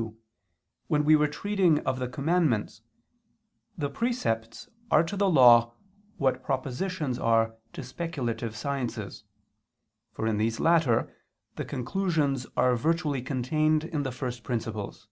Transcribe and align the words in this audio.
2) 0.00 0.16
when 0.86 1.04
we 1.04 1.14
were 1.14 1.28
treating 1.28 1.78
of 1.80 1.98
the 1.98 2.08
commandments, 2.08 2.80
the 3.76 3.90
precepts 3.90 4.66
are 4.90 5.02
to 5.04 5.14
the 5.14 5.28
Law 5.28 5.74
what 6.16 6.42
propositions 6.42 7.18
are 7.18 7.54
to 7.74 7.82
speculative 7.82 8.56
sciences, 8.56 9.24
for 10.10 10.26
in 10.26 10.38
these 10.38 10.58
latter, 10.58 11.14
the 11.56 11.66
conclusions 11.66 12.46
are 12.56 12.74
virtually 12.76 13.20
contained 13.20 13.84
in 13.84 14.02
the 14.02 14.10
first 14.10 14.42
principles. 14.42 15.06